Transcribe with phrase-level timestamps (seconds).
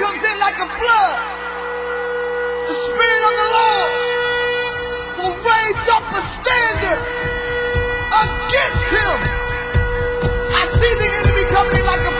[0.00, 1.20] comes in like a flood,
[2.68, 3.92] the Spirit of the Lord
[5.20, 7.00] will raise up a standard
[8.24, 9.16] against him.
[10.56, 12.19] I see the enemy coming in like a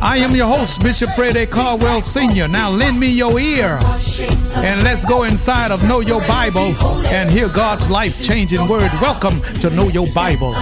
[0.00, 1.46] I am your host, Bishop Fred A.
[1.46, 2.46] Caldwell Sr.
[2.46, 3.80] Now lend me your ear
[4.56, 6.74] and let's go inside of Know Your Bible
[7.06, 8.90] and hear God's life changing word.
[9.02, 10.54] Welcome to Know Your Bible.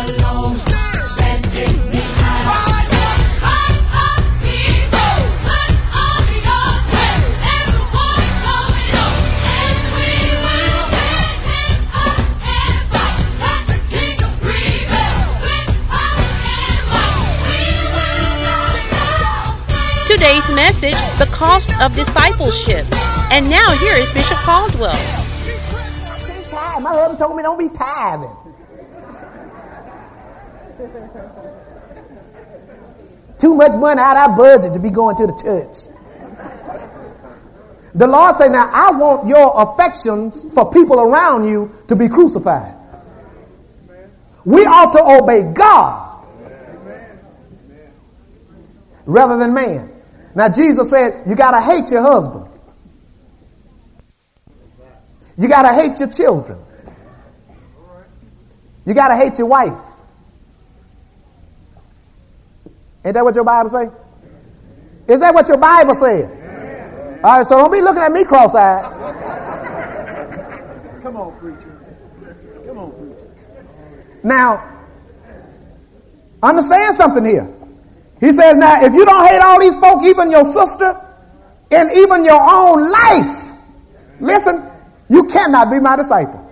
[20.17, 22.87] Today's message The Cost of Discipleship.
[23.31, 24.97] And now here is Bishop Caldwell.
[26.81, 28.35] My husband told me don't be tithing.
[33.39, 35.95] Too much money out of our budget to be going to the church.
[37.95, 42.75] The Lord said, Now I want your affections for people around you to be crucified.
[44.47, 46.27] We ought to obey God
[49.05, 49.93] rather than man.
[50.37, 52.47] Now Jesus said, You got to hate your husband.
[55.39, 56.59] You got to hate your children.
[58.85, 59.81] You got to hate your wife.
[63.03, 63.89] Ain't that what your Bible say?
[65.09, 67.21] Is that what your Bible said?
[67.25, 68.85] All right, so don't be looking at me cross-eyed.
[71.03, 71.81] Come on, preacher.
[72.67, 73.27] Come on, preacher.
[74.23, 74.63] Now,
[76.43, 77.56] understand something here.
[78.21, 80.99] He says, now, if you don't hate all these folk, even your sister,
[81.71, 83.53] and even your own life,
[84.21, 84.63] listen,
[85.09, 86.43] you cannot be my disciple.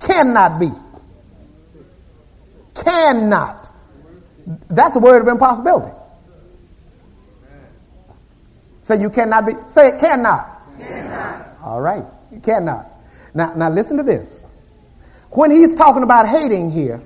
[0.00, 0.70] Cannot be.
[2.74, 3.70] Cannot.
[4.68, 5.92] That's a word of impossibility.
[8.82, 9.52] Say you cannot be.
[9.68, 10.48] Say it cannot.
[10.78, 11.46] Cannot.
[11.62, 12.04] All right.
[12.32, 12.86] You cannot.
[13.34, 14.44] Now, now listen to this.
[15.30, 17.00] When he's talking about hating here,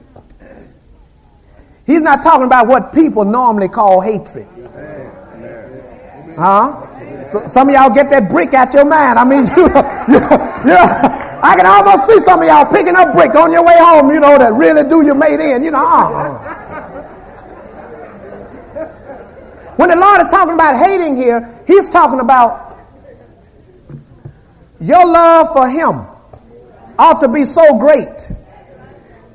[1.86, 4.46] he's not talking about what people normally call hatred.
[6.36, 6.82] Huh?
[7.24, 9.18] So, some of y'all get that brick out your mind.
[9.18, 9.64] I mean, you,
[10.12, 10.20] you,
[10.70, 10.78] you,
[11.42, 14.20] I can almost see some of y'all picking up brick on your way home, you
[14.20, 15.78] know, that really do you made in, you know.
[15.78, 16.52] Uh-uh.
[19.76, 22.78] When the Lord is talking about hating here, he's talking about
[24.80, 26.06] your love for him
[26.98, 28.30] ought to be so great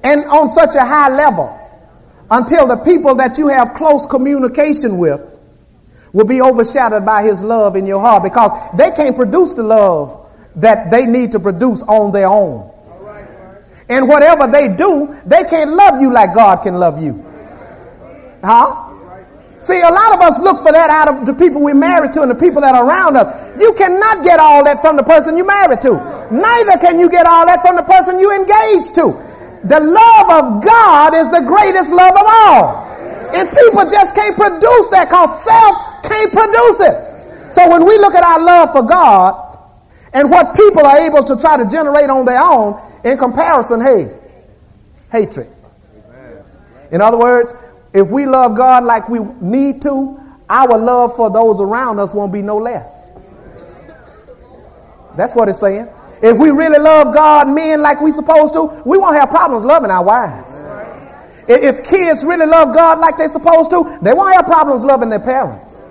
[0.04, 1.61] and on such a high level
[2.32, 5.22] until the people that you have close communication with
[6.14, 10.18] will be overshadowed by his love in your heart because they can't produce the love
[10.56, 12.70] that they need to produce on their own.
[13.90, 17.26] And whatever they do, they can't love you like God can love you.
[18.44, 18.88] Huh?
[19.60, 22.22] See, a lot of us look for that out of the people we're married to
[22.22, 23.60] and the people that are around us.
[23.60, 26.28] You cannot get all that from the person you're married to.
[26.32, 29.31] Neither can you get all that from the person you engaged to.
[29.64, 32.88] The love of God is the greatest love of all.
[33.34, 37.54] And people just can't produce that because self can't produce it.
[37.54, 39.60] So when we look at our love for God
[40.14, 44.20] and what people are able to try to generate on their own, in comparison, hey,
[45.12, 45.48] hatred.
[46.92, 47.56] In other words,
[47.94, 52.34] if we love God like we need to, our love for those around us won't
[52.34, 53.12] be no less.
[55.16, 55.88] That's what it's saying.
[56.22, 59.90] If we really love God, men, like we supposed to, we won't have problems loving
[59.90, 60.64] our wives.
[61.48, 65.20] If kids really love God like they're supposed to, they won't have problems loving their
[65.20, 65.84] parents.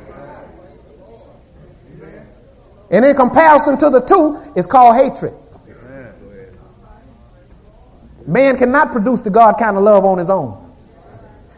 [2.91, 5.35] And in comparison to the two, it's called hatred.
[8.27, 10.57] Man cannot produce the God kind of love on his own.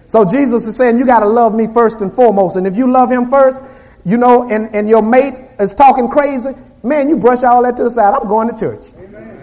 [0.06, 2.56] So Jesus is saying, you got to love me first and foremost.
[2.56, 3.62] And if you love him first,
[4.04, 6.50] you know, and, and your mate is talking crazy,
[6.82, 8.14] man, you brush all that to the side.
[8.14, 8.86] I'm going to church.
[8.98, 9.38] Amen.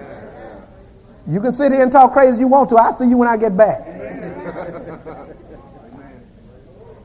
[1.28, 2.78] You can sit here and talk crazy you want to.
[2.78, 3.86] I'll see you when I get back.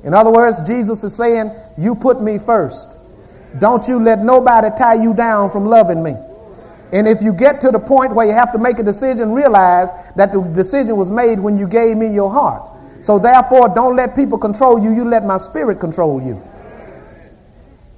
[0.02, 2.98] In other words, Jesus is saying, you put me first.
[3.58, 6.14] Don't you let nobody tie you down from loving me.
[6.92, 9.90] And if you get to the point where you have to make a decision, realize
[10.16, 12.70] that the decision was made when you gave me your heart.
[13.00, 14.94] So therefore, don't let people control you.
[14.94, 16.42] You let my spirit control you.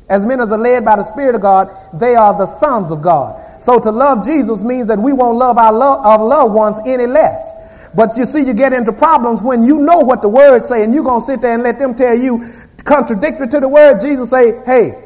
[0.08, 3.03] As men as are led by the Spirit of God, they are the sons of
[3.03, 3.62] God.
[3.62, 7.06] So to love Jesus means that we won't love our, lo- our loved ones any
[7.06, 7.56] less.
[7.94, 10.94] But you see, you get into problems when you know what the word say and
[10.94, 12.53] you're to sit there and let them tell you
[12.85, 14.00] contradictory to the word.
[14.00, 15.03] Jesus say, hey,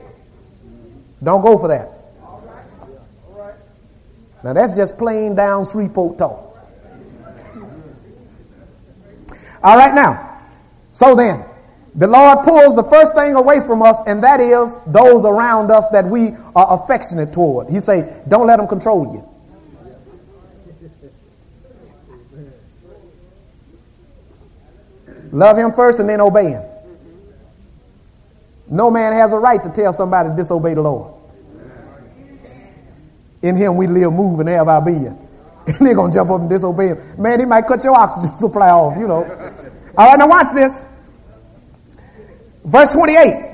[1.23, 1.93] don't go for that.
[4.43, 6.47] Now that's just plain down Shreveport talk.
[9.63, 10.41] All right, now,
[10.91, 11.45] so then,
[11.95, 15.89] the Lord pulls the first thing away from us, and that is those around us
[15.89, 17.69] that we are affectionate toward.
[17.69, 19.27] He say, don't let them control you.
[25.33, 26.63] Love him first and then obey him.
[28.69, 31.15] No man has a right to tell somebody to disobey the Lord.
[33.43, 35.17] In him we live, move, and have our being.
[35.67, 36.99] And they're going to jump up and disobey him.
[37.17, 39.25] Man, he might cut your oxygen supply off, you know.
[39.97, 40.85] All right, now watch this.
[42.65, 43.51] Verse 28.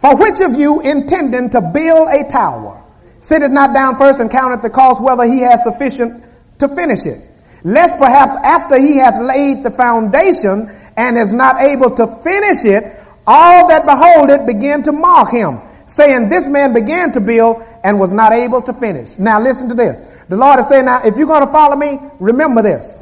[0.00, 2.82] For which of you intending to build a tower,
[3.20, 6.24] sitteth not down first and counteth the cost whether he has sufficient
[6.58, 7.20] to finish it?
[7.64, 12.96] Lest perhaps after he hath laid the foundation and is not able to finish it,
[13.26, 18.00] all that behold it begin to mock him, saying, This man began to build and
[18.00, 19.18] was not able to finish.
[19.18, 20.00] Now listen to this.
[20.28, 22.96] The Lord is saying, Now, if you're going to follow me, remember this.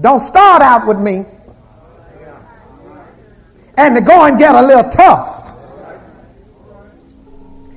[0.00, 1.24] Don't start out with me
[3.76, 5.46] and to go and get a little tough.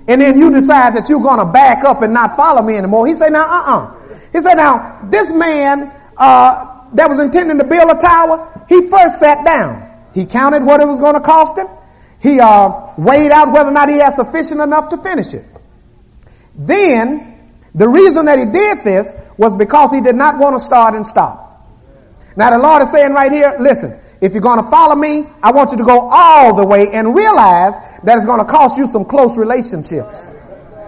[0.07, 3.05] And then you decide that you're going to back up and not follow me anymore.
[3.05, 7.63] He said, Now, uh uh He said, Now, this man uh, that was intending to
[7.63, 9.85] build a tower, he first sat down.
[10.13, 11.67] He counted what it was going to cost him.
[12.21, 15.45] He uh, weighed out whether or not he had sufficient enough to finish it.
[16.55, 17.39] Then,
[17.75, 21.05] the reason that he did this was because he did not want to start and
[21.05, 21.69] stop.
[22.35, 25.51] Now, the Lord is saying right here listen, if you're going to follow me, I
[25.51, 28.85] want you to go all the way and realize that it's going to cost you
[28.85, 30.27] some close relationships.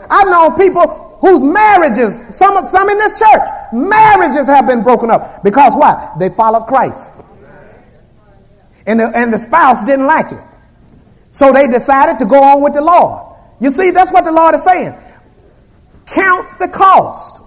[0.10, 5.44] I've known people whose marriages, some, some in this church, marriages have been broken up.
[5.44, 6.14] Because why?
[6.20, 7.12] They followed Christ.
[8.86, 10.42] And the, and the spouse didn't like it.
[11.30, 13.38] So they decided to go on with the Lord.
[13.62, 14.94] You see, that's what the Lord is saying.
[16.08, 17.40] Count the cost.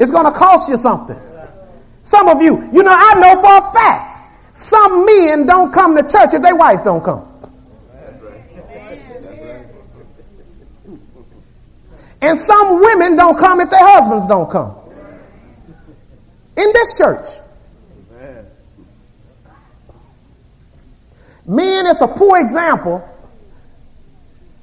[0.00, 1.20] It's going to cost you something.
[2.02, 4.07] Some of you, you know, I know for a fact,
[4.58, 7.24] some men don't come to church if their wife don't come.
[12.20, 14.74] And some women don't come if their husbands don't come.
[16.56, 17.28] In this church.
[21.46, 23.08] Men, it's a poor example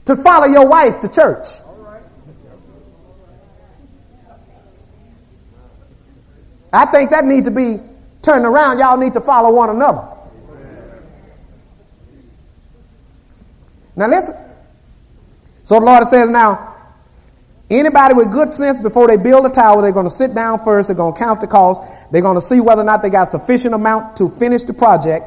[0.04, 1.48] to follow your wife to church.
[6.74, 7.80] I think that needs to be
[8.26, 8.80] turned around.
[8.80, 10.08] Y'all need to follow one another.
[13.96, 14.36] Now listen.
[15.64, 16.76] So the Lord says now,
[17.70, 20.90] anybody with good sense before they build a tower, they're going to sit down first,
[20.90, 21.82] they're going to count the cost,
[22.12, 25.26] they're going to see whether or not they got sufficient amount to finish the project.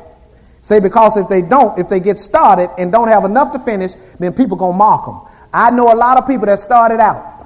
[0.60, 3.92] Say because if they don't, if they get started and don't have enough to finish,
[4.18, 5.20] then people going to mock them.
[5.52, 7.37] I know a lot of people that started out.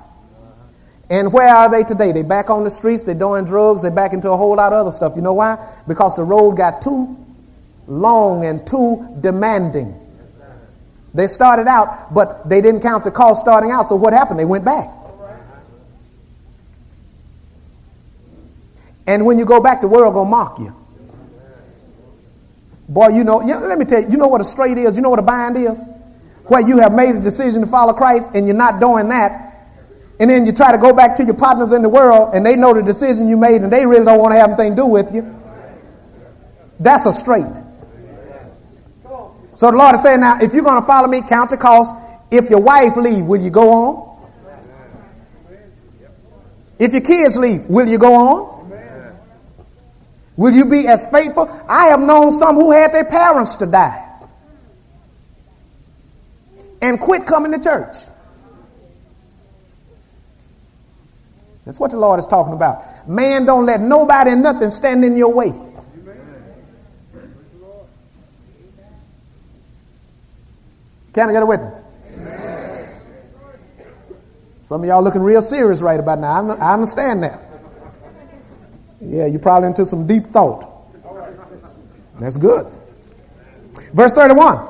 [1.10, 2.12] And where are they today?
[2.12, 4.86] They back on the streets, they're doing drugs, they're back into a whole lot of
[4.86, 5.14] other stuff.
[5.16, 5.58] You know why?
[5.86, 7.16] Because the road got too
[7.86, 9.98] long and too demanding.
[11.14, 13.88] They started out, but they didn't count the cost starting out.
[13.88, 14.38] So what happened?
[14.38, 14.88] They went back.
[19.06, 20.74] And when you go back, the world gonna mock you.
[22.88, 24.96] Boy, you know, you know, let me tell you, you know what a strait is?
[24.96, 25.82] You know what a bind is?
[26.44, 29.51] Where you have made a decision to follow Christ and you're not doing that.
[30.22, 32.54] And then you try to go back to your partners in the world and they
[32.54, 34.86] know the decision you made and they really don't want to have anything to do
[34.86, 35.34] with you.
[36.78, 37.44] That's a strait.
[39.56, 41.92] So the Lord is saying now, if you're going to follow me, count the cost.
[42.30, 44.30] If your wife leave, will you go on?
[46.78, 48.70] If your kids leave, will you go on?
[50.36, 51.50] Will you be as faithful?
[51.68, 54.08] I have known some who had their parents to die
[56.80, 57.96] and quit coming to church.
[61.64, 63.08] That's what the Lord is talking about.
[63.08, 65.52] Man, don't let nobody and nothing stand in your way.
[71.12, 71.84] Can I get a witness?
[74.62, 76.50] Some of y'all looking real serious right about now.
[76.52, 77.40] I understand that.
[79.00, 80.68] Yeah, you're probably into some deep thought.
[82.18, 82.66] That's good.
[83.92, 84.66] Verse 31.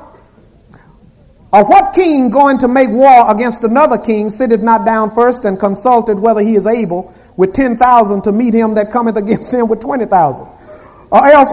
[1.52, 5.58] Or what king going to make war against another king sitteth not down first and
[5.58, 9.80] consulted whether he is able with 10,000 to meet him that cometh against him with
[9.80, 10.46] 20,000?
[11.10, 11.50] Or else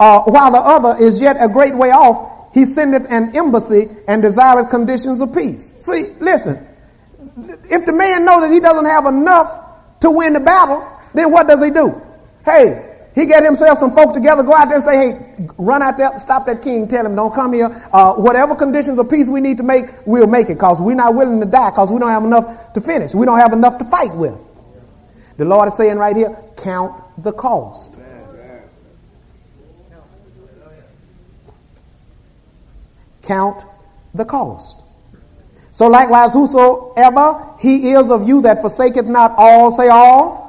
[0.00, 4.22] uh, while the other is yet a great way off, he sendeth an embassy and
[4.22, 5.74] desireth conditions of peace.
[5.78, 6.66] See, listen,
[7.70, 11.46] if the man knows that he doesn't have enough to win the battle, then what
[11.46, 12.00] does he do?
[12.44, 12.87] Hey,
[13.18, 16.16] he get himself some folk together, go out there and say, hey, run out there,
[16.18, 17.66] stop that king, tell him, don't come here.
[17.92, 21.14] Uh, whatever conditions of peace we need to make, we'll make it because we're not
[21.14, 23.14] willing to die because we don't have enough to finish.
[23.14, 24.38] We don't have enough to fight with.
[25.36, 27.96] The Lord is saying right here, count the cost.
[33.22, 33.64] Count
[34.14, 34.76] the cost.
[35.72, 40.47] So likewise, whosoever he is of you that forsaketh not all, say all.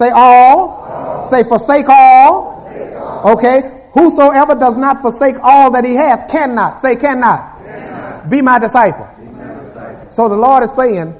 [0.00, 0.70] Say all.
[0.70, 1.24] all.
[1.26, 2.64] Say forsake all.
[2.96, 3.36] all.
[3.36, 3.84] Okay.
[3.92, 6.80] Whosoever does not forsake all that he hath cannot.
[6.80, 7.58] Say cannot.
[7.58, 8.30] cannot.
[8.30, 10.08] Be, my Be my disciple.
[10.08, 11.14] So the Lord is saying,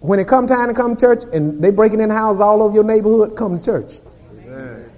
[0.00, 2.74] when it come time to come to church and they breaking in houses all over
[2.74, 4.00] your neighborhood, come to church.
[4.44, 4.90] Amen.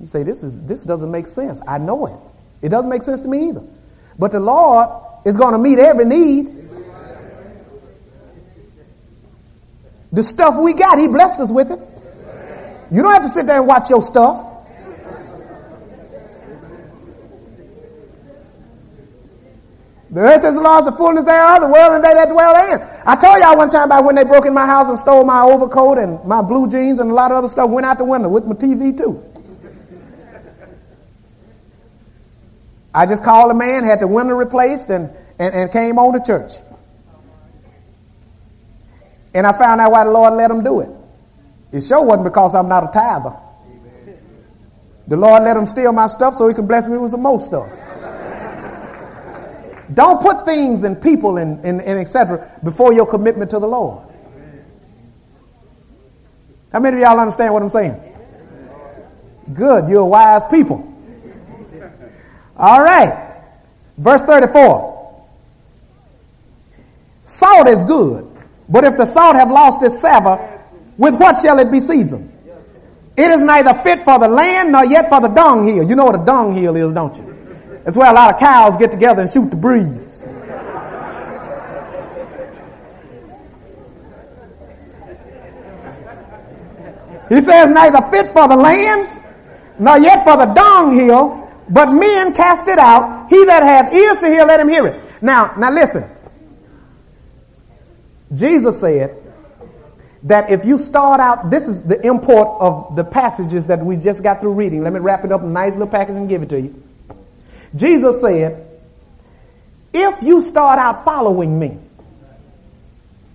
[0.00, 1.62] You say this is this doesn't make sense.
[1.66, 2.66] I know it.
[2.66, 3.64] It doesn't make sense to me either.
[4.18, 4.88] But the Lord
[5.24, 6.54] is going to meet every need.
[10.10, 11.80] The stuff we got, He blessed us with it.
[12.90, 14.48] You don't have to sit there and watch your stuff.
[20.10, 22.80] The earth is the Lord's, the fullness thereof, the world and they that dwell in.
[23.04, 25.42] I told y'all one time about when they broke in my house and stole my
[25.42, 28.30] overcoat and my blue jeans and a lot of other stuff, went out the window
[28.30, 29.22] with my TV too.
[32.94, 36.24] I just called a man, had the window replaced, and, and, and came on to
[36.24, 36.52] church.
[39.34, 40.88] And I found out why the Lord let him do it.
[41.70, 43.36] It sure wasn't because I'm not a tither.
[45.06, 47.40] The Lord let him steal my stuff so he can bless me with some more
[47.40, 47.70] stuff.
[49.94, 52.50] Don't put things and people and, and, and etc.
[52.62, 54.06] before your commitment to the Lord.
[56.72, 58.00] How many of y'all understand what I'm saying?
[59.54, 60.87] Good, you're wise people.
[62.58, 63.36] All right.
[63.96, 64.96] Verse 34.
[67.26, 68.26] Salt is good,
[68.68, 70.38] but if the salt have lost its savor,
[70.96, 72.32] with what shall it be seasoned?
[73.16, 75.88] It is neither fit for the land nor yet for the dung hill.
[75.88, 77.34] You know what a dung hill is, don't you?
[77.84, 80.24] It's where a lot of cows get together and shoot the breeze.
[87.28, 89.22] He says, neither fit for the land,
[89.78, 91.37] nor yet for the dung hill,
[91.70, 93.28] but men cast it out.
[93.28, 95.22] He that hath ears to hear, let him hear it.
[95.22, 96.04] Now, now listen.
[98.34, 99.16] Jesus said
[100.24, 104.22] that if you start out, this is the import of the passages that we just
[104.22, 104.82] got through reading.
[104.82, 106.82] Let me wrap it up in a nice little package and give it to you.
[107.74, 108.66] Jesus said,
[109.92, 111.78] if you start out following me,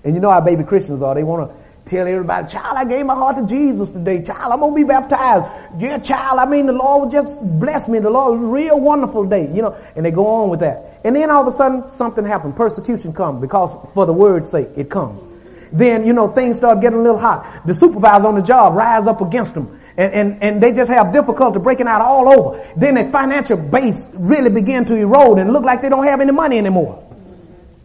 [0.04, 3.06] and you know how baby Christians are, they want to tell everybody, child, I gave
[3.06, 4.22] my heart to Jesus today.
[4.24, 5.46] Child, I'm going to be baptized.
[5.82, 8.00] Yeah, child, I mean, the Lord just bless me.
[8.00, 11.00] The Lord real wonderful day, you know, and they go on with that.
[11.04, 12.56] And then all of a sudden, something happened.
[12.56, 15.24] Persecution comes because for the word's sake, it comes.
[15.72, 17.66] Then, you know, things start getting a little hot.
[17.66, 21.14] The supervisor on the job rise up against them and, and, and they just have
[21.14, 22.66] difficulty breaking out all over.
[22.76, 26.32] Then their financial base really begin to erode and look like they don't have any
[26.32, 27.00] money anymore.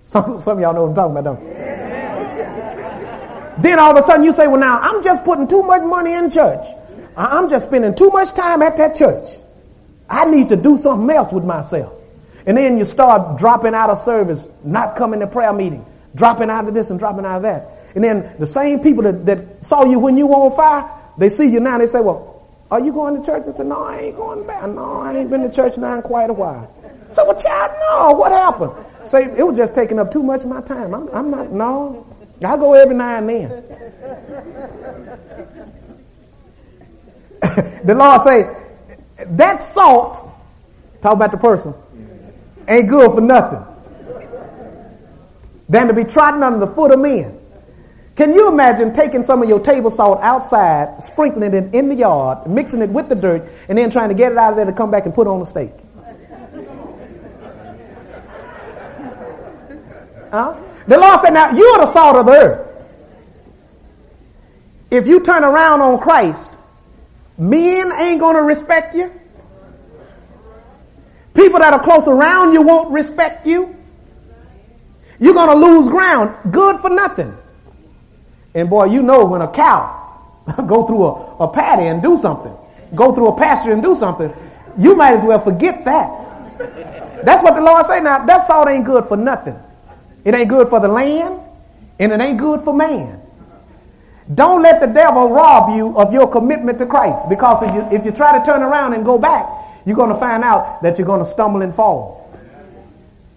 [0.05, 1.88] Some, some of y'all know what I'm talking about, don't you?
[3.61, 6.12] Then all of a sudden you say, well, now I'm just putting too much money
[6.12, 6.65] in church.
[7.17, 9.29] I'm just spending too much time at that church.
[10.09, 11.93] I need to do something else with myself.
[12.47, 15.85] And then you start dropping out of service, not coming to prayer meeting,
[16.15, 17.91] dropping out of this and dropping out of that.
[17.95, 20.88] And then the same people that, that saw you when you were on fire,
[21.19, 23.45] they see you now they say, well, are you going to church?
[23.49, 24.69] I said, no, I ain't going back.
[24.69, 26.73] No, I ain't been to church now in quite a while.
[27.11, 28.73] So, well, child, no, what happened?
[29.05, 30.95] Say, it was just taking up too much of my time.
[30.95, 32.07] I'm, I'm not, no.
[32.45, 33.49] I go every now and then.
[37.85, 38.57] the Lord say,
[39.26, 40.33] that salt,
[41.02, 41.75] talk about the person,
[42.68, 43.64] ain't good for nothing
[45.68, 47.38] than to be trodden under the foot of men.
[48.14, 52.49] Can you imagine taking some of your table salt outside, sprinkling it in the yard,
[52.49, 54.73] mixing it with the dirt, and then trying to get it out of there to
[54.73, 55.71] come back and put on a steak?
[60.33, 60.57] Huh?
[60.88, 62.68] The Lord said, Now you are the salt of the earth.
[64.90, 66.50] If you turn around on Christ,
[67.37, 69.12] men ain't going to respect you.
[71.35, 73.76] People that are close around you won't respect you.
[75.21, 76.35] You're going to lose ground.
[76.50, 77.37] Good for nothing.
[78.54, 79.95] And boy, you know when a cow
[80.66, 82.57] go through a, a paddy and do something,
[82.95, 84.33] go through a pasture and do something,
[84.78, 87.26] you might as well forget that.
[87.26, 88.25] That's what the Lord say now.
[88.25, 89.59] That salt ain't good for nothing.
[90.25, 91.41] It ain't good for the land.
[91.99, 93.21] And it ain't good for man.
[94.35, 97.29] Don't let the devil rob you of your commitment to Christ.
[97.29, 99.49] Because if you, if you try to turn around and go back,
[99.85, 102.31] you're going to find out that you're going to stumble and fall.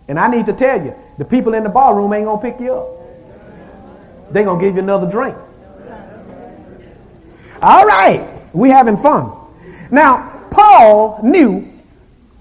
[0.08, 2.60] And I need to tell you, the people in the barroom ain't going to pick
[2.60, 4.34] you up.
[4.34, 5.36] They're going to give you another drink.
[7.62, 9.32] All right, we having fun.
[9.92, 11.62] Now, Paul knew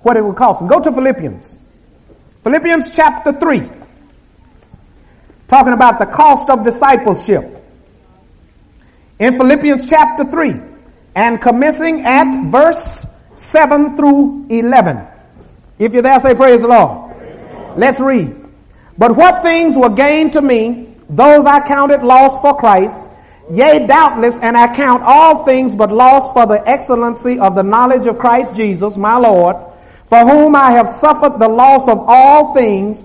[0.02, 0.66] what it would cost him.
[0.66, 1.56] Go to Philippians.
[2.42, 3.79] Philippians chapter 3.
[5.50, 7.44] Talking about the cost of discipleship.
[9.18, 10.54] In Philippians chapter 3,
[11.16, 13.04] and commencing at verse
[13.34, 15.04] 7 through 11.
[15.76, 17.16] If you're there, say praise the Lord.
[17.76, 18.32] Let's read.
[18.96, 23.10] But what things were gained to me, those I counted loss for Christ.
[23.50, 28.06] Yea, doubtless, and I count all things but loss for the excellency of the knowledge
[28.06, 29.56] of Christ Jesus, my Lord,
[30.08, 33.04] for whom I have suffered the loss of all things,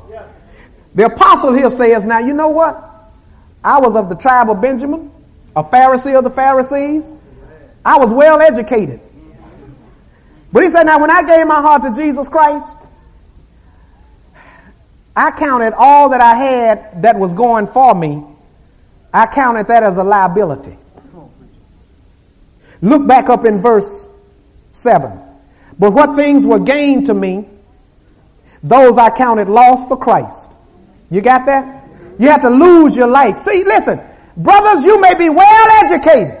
[0.95, 2.87] The apostle here says, Now, you know what?
[3.63, 5.11] I was of the tribe of Benjamin,
[5.55, 7.11] a Pharisee of the Pharisees.
[7.85, 8.99] I was well educated.
[10.51, 12.77] But he said, Now, when I gave my heart to Jesus Christ,
[15.15, 18.23] I counted all that I had that was going for me
[19.13, 20.77] I counted that as a liability.
[22.81, 24.07] Look back up in verse
[24.71, 25.19] 7.
[25.77, 27.47] But what things were gained to me,
[28.63, 30.49] those I counted lost for Christ.
[31.11, 31.87] You got that?
[32.17, 33.37] You have to lose your life.
[33.39, 33.99] See, listen,
[34.37, 36.37] brothers, you may be well educated.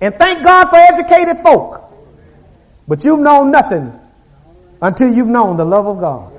[0.00, 1.84] And thank God for educated folk.
[2.86, 3.98] But you've known nothing
[4.82, 6.32] until you've known the love of God.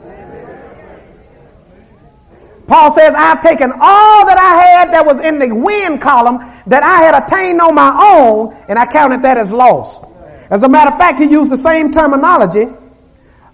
[2.67, 6.83] Paul says, I've taken all that I had that was in the win column that
[6.83, 10.05] I had attained on my own, and I counted that as loss.
[10.51, 12.67] As a matter of fact, he used the same terminology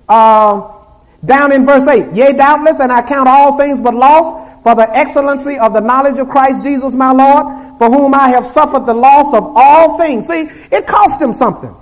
[0.10, 0.74] uh,
[1.23, 2.13] down in verse 8.
[2.13, 6.17] Yea, doubtless, and I count all things but loss for the excellency of the knowledge
[6.17, 10.28] of Christ Jesus my Lord, for whom I have suffered the loss of all things.
[10.28, 11.73] See, it cost him something.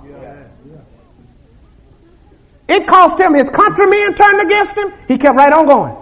[2.68, 4.92] It cost him his countrymen turned against him.
[5.08, 5.96] He kept right on going.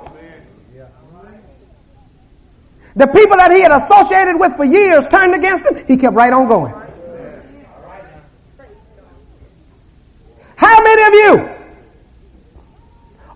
[2.95, 5.85] The people that he had associated with for years turned against him.
[5.87, 6.75] He kept right on going.
[10.57, 11.49] How many of you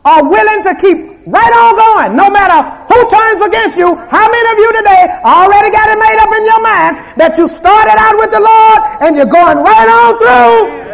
[0.06, 3.90] are willing to keep right on going no matter who turns against you?
[4.06, 7.50] How many of you today already got it made up in your mind that you
[7.50, 10.86] started out with the Lord and you're going right on through?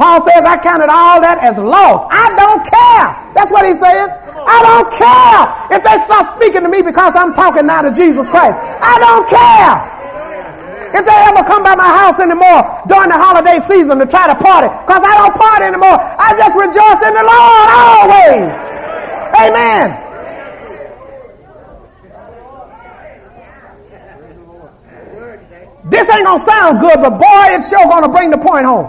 [0.00, 2.08] Paul says, I counted all that as loss.
[2.08, 3.12] I don't care.
[3.36, 4.08] That's what he's saying.
[4.08, 8.26] I don't care if they stop speaking to me because I'm talking now to Jesus
[8.26, 8.56] Christ.
[8.56, 9.99] I don't care.
[10.92, 14.34] If they ever come by my house anymore during the holiday season to try to
[14.34, 15.98] party, because I don't party anymore.
[15.98, 18.54] I just rejoice in the Lord always.
[19.38, 20.10] Amen.
[25.90, 28.86] This ain't gonna sound good, but boy, it's sure gonna bring the point home.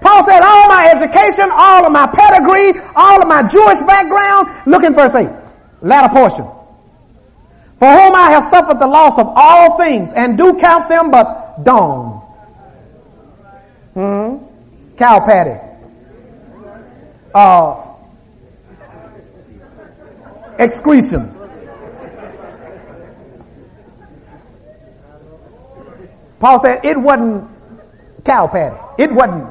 [0.00, 4.48] Paul said, all my education, all of my pedigree, all of my Jewish background.
[4.66, 5.28] Look in verse 8,
[5.80, 6.44] latter portion.
[7.78, 11.41] For whom I have suffered the loss of all things, and do count them but
[11.62, 12.20] dung.
[13.94, 14.38] Hmm?
[14.96, 15.60] Cow patty.
[17.34, 17.84] Uh,
[20.58, 21.34] excretion.
[26.40, 27.48] Paul said it wasn't
[28.24, 28.76] cow patty.
[29.02, 29.46] It wasn't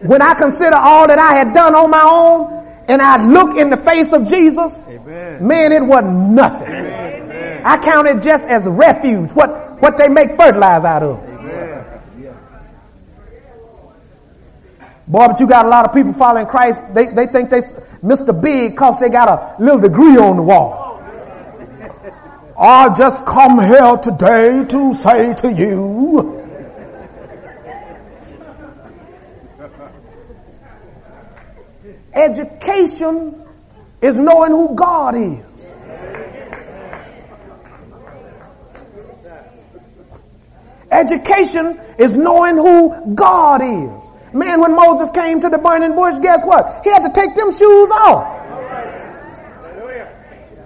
[0.00, 3.70] when I consider all that I had done on my own and I look in
[3.70, 5.46] the face of Jesus, Amen.
[5.46, 6.68] man, it wasn't nothing.
[6.68, 7.62] Amen.
[7.64, 11.36] I count it just as refuge, what, what they make fertilizer out of.
[15.08, 16.92] Boy, but you got a lot of people following Christ.
[16.92, 17.58] They, they think they
[18.02, 18.40] Mr.
[18.40, 21.00] Big because they got a little degree on the wall.
[22.58, 26.36] I just come here today to say to you
[32.16, 33.44] Education
[34.00, 35.55] is knowing who God is.
[40.96, 44.34] Education is knowing who God is.
[44.34, 46.80] Man, when Moses came to the burning bush, guess what?
[46.84, 48.42] He had to take them shoes off.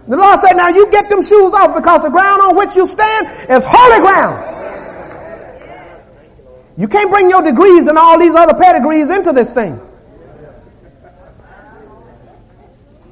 [0.06, 2.86] The Lord said, now you get them shoes off because the ground on which you
[2.86, 4.46] stand is holy ground.
[6.76, 9.80] You can't bring your degrees and all these other pedigrees into this thing.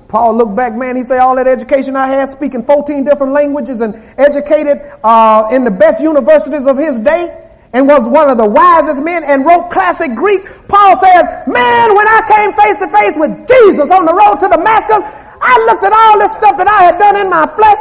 [0.08, 3.82] Paul looked back, man, he said, all that education I had, speaking 14 different languages
[3.82, 7.44] and educated uh, in the best universities of his day
[7.74, 10.40] and was one of the wisest men and wrote classic Greek.
[10.68, 14.48] Paul says, man, when I came face to face with Jesus on the road to
[14.48, 15.04] Damascus,
[15.40, 17.76] I looked at all this stuff that I had done in my flesh.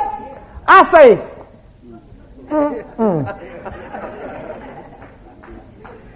[0.68, 1.26] I say,
[2.50, 3.44] Mm-mm.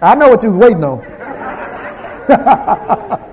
[0.02, 1.00] I know what you was waiting on.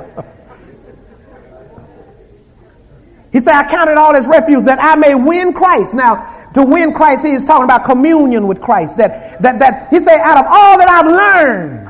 [3.39, 5.93] he said, I counted all as refuse that I may win Christ.
[5.93, 8.97] Now, to win Christ, he is talking about communion with Christ.
[8.97, 11.87] That, that, that he said, out of all that I've learned,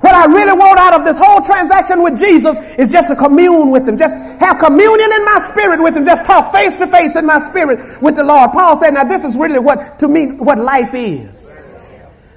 [0.00, 3.70] what I really want out of this whole transaction with Jesus is just to commune
[3.70, 7.16] with him, just have communion in my spirit with him, just talk face to face
[7.16, 8.52] in my spirit with the Lord.
[8.52, 11.56] Paul said, now this is really what, to me, what life is.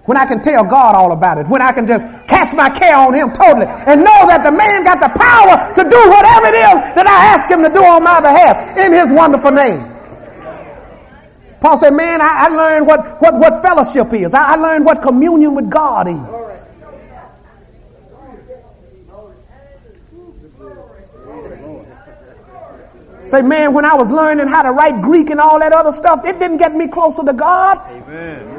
[0.07, 2.95] When I can tell God all about it, when I can just cast my care
[2.95, 6.55] on him totally and know that the man got the power to do whatever it
[6.55, 9.83] is that I ask him to do on my behalf in his wonderful name.
[11.59, 14.33] Paul said, man, I, I learned what, what, what fellowship is.
[14.33, 16.47] I, I learned what communion with God is.
[23.27, 26.23] Say, man, when I was learning how to write Greek and all that other stuff,
[26.23, 27.77] it didn't get me closer to God.
[27.91, 28.56] Amen.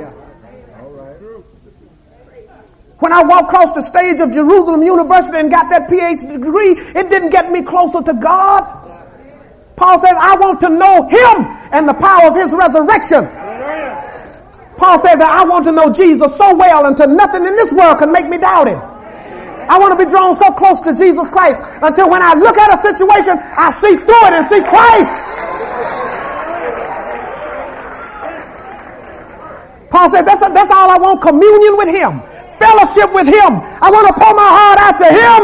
[2.98, 7.08] When I walked across the stage of Jerusalem University and got that PhD degree, it
[7.08, 8.66] didn't get me closer to God.
[9.76, 13.24] Paul says, I want to know Him and the power of His resurrection.
[14.76, 17.98] Paul said that I want to know Jesus so well until nothing in this world
[17.98, 18.78] can make me doubt Him.
[19.68, 22.72] I want to be drawn so close to Jesus Christ until when I look at
[22.72, 25.24] a situation, I see through it and see Christ.
[29.90, 32.22] Paul said, that's, that's all I want communion with Him,
[32.58, 33.62] fellowship with Him.
[33.80, 35.42] I want to pour my heart out to Him.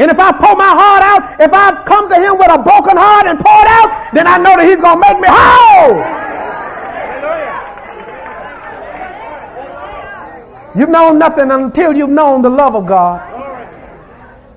[0.00, 2.96] And if I pour my heart out, if I come to Him with a broken
[2.96, 6.30] heart and pour it out, then I know that He's going to make me whole.
[10.74, 13.20] You've known nothing until you've known the love of God.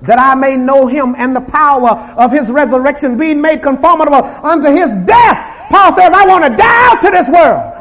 [0.02, 4.68] That I may know him and the power of his resurrection, being made conformable unto
[4.68, 5.68] his death.
[5.70, 7.73] Paul says, I want to die out to this world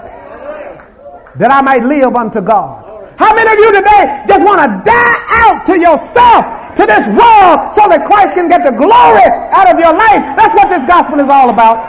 [1.35, 2.83] that I might live unto God.
[3.17, 6.43] How many of you today just want to die out to yourself,
[6.77, 10.21] to this world, so that Christ can get the glory out of your life?
[10.37, 11.85] That's what this gospel is all about.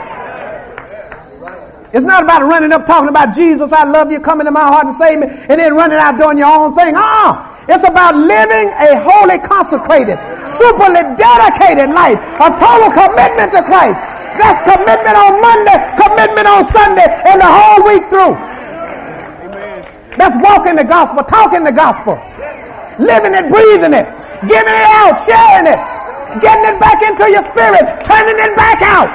[1.93, 4.85] It's not about running up talking about Jesus, I love you, come into my heart
[4.85, 6.91] and save me, and then running out doing your own thing.
[6.91, 7.71] Ah, uh-uh.
[7.71, 14.03] it's about living a holy, consecrated, superly dedicated life of total commitment to Christ.
[14.35, 18.35] That's commitment on Monday, commitment on Sunday, and the whole week through.
[20.17, 22.15] That's walking the gospel, talking the gospel,
[22.99, 24.07] living it, breathing it,
[24.47, 25.79] giving it out, sharing it,
[26.41, 29.11] getting it back into your spirit, turning it back out.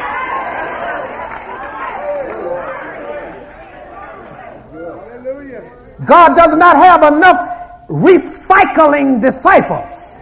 [6.07, 10.19] God does not have enough recycling disciples.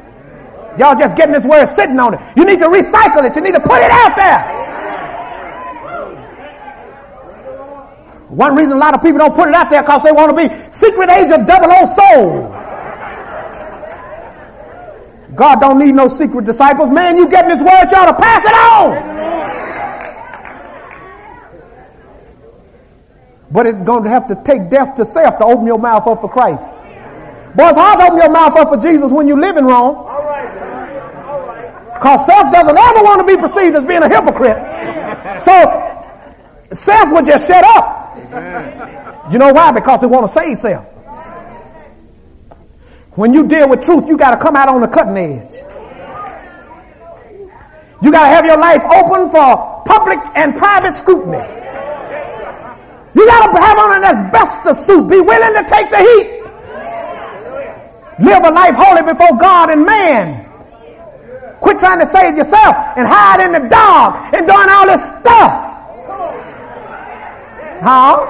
[0.79, 2.21] Y'all just getting this word sitting on it.
[2.37, 3.35] You need to recycle it.
[3.35, 4.58] You need to put it out there.
[8.39, 10.37] One reason a lot of people don't put it out there because they want to
[10.37, 12.55] be secret agent double O soul.
[15.35, 16.89] God don't need no secret disciples.
[16.89, 18.95] Man, you getting this word, y'all to pass it on.
[23.51, 26.21] But it's going to have to take death to self to open your mouth up
[26.21, 26.71] for Christ.
[27.57, 30.05] Boy, it's hard to open your mouth up for Jesus when you're living wrong.
[31.93, 34.59] Because self doesn't ever want to be perceived as being a hypocrite.
[35.41, 36.07] So
[36.73, 37.98] self will just shut up.
[39.33, 39.73] You know why?
[39.73, 40.87] Because they want to save self.
[43.13, 45.55] When you deal with truth, you got to come out on the cutting edge.
[48.01, 51.43] You got to have your life open for public and private scrutiny.
[53.15, 55.09] You got to have on an asbestos suit.
[55.09, 56.39] Be willing to take the heat.
[58.21, 60.45] Live a life holy before God and man.
[61.61, 65.68] Quit trying to save yourself and hide in the dark and doing all this stuff.
[67.81, 68.27] Huh?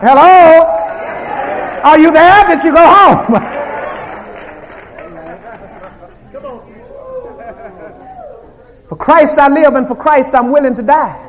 [0.00, 0.76] Hello?
[1.82, 2.46] Are you there?
[2.48, 3.42] Did you go home?
[8.88, 11.22] For Christ I live, and for Christ I'm willing to die.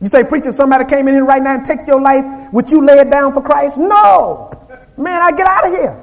[0.00, 2.24] You say, preacher, somebody came in here right now and take your life.
[2.52, 3.78] Would you lay it down for Christ?
[3.78, 4.50] No.
[4.96, 6.02] Man, I get out of here.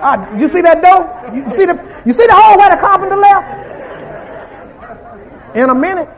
[0.00, 1.34] Uh, you see that door?
[1.34, 3.65] You see the you see the where the carpenter left?
[5.56, 6.08] In a minute.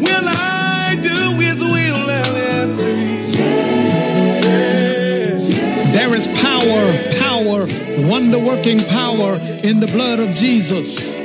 [0.03, 0.50] will I
[8.11, 11.17] wonder working power in the blood of Jesus.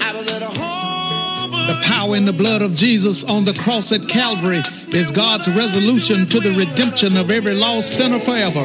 [0.00, 1.50] I was at a home.
[1.50, 6.24] The power in the blood of Jesus on the cross at Calvary is God's resolution
[6.26, 8.62] to the redemption of every lost sinner forever.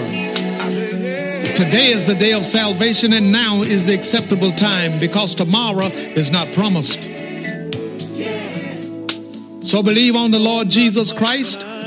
[1.55, 6.29] Today is the day of salvation, and now is the acceptable time because tomorrow is
[6.29, 7.01] not promised.
[9.65, 11.65] So believe on the Lord Jesus Christ,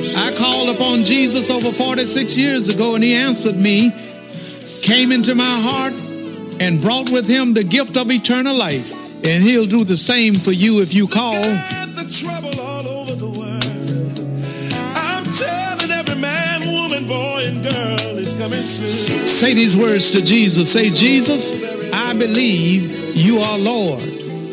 [0.00, 3.90] I called upon Jesus over 46 years ago, and he answered me,
[4.82, 5.92] came into my heart,
[6.60, 9.24] and brought with him the gift of eternal life.
[9.26, 11.42] And he'll do the same for you if you call.
[11.42, 13.64] Got the trouble all over the world.
[14.96, 19.26] I'm telling every man, woman, boy, and girl is coming soon.
[19.26, 20.72] Say these words to Jesus.
[20.72, 21.52] Say, Jesus,
[21.92, 24.00] I believe you are Lord.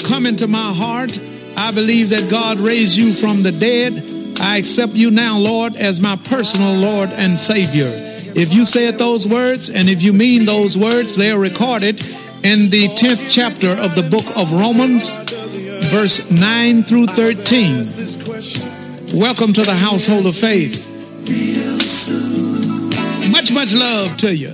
[0.04, 1.18] Come into my heart.
[1.56, 4.17] I believe that God raised you from the dead.
[4.42, 7.90] I accept you now, Lord, as my personal Lord and Savior.
[8.36, 12.06] If you said those words and if you mean those words, they are recorded
[12.44, 15.10] in the 10th chapter of the book of Romans,
[15.90, 19.20] verse 9 through 13.
[19.20, 20.94] Welcome to the household of faith.
[23.32, 24.50] Much, much love to you.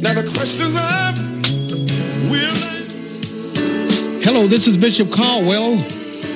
[0.00, 1.12] Now the questions are,
[2.30, 2.54] will
[4.24, 5.76] Hello, this is Bishop Caldwell,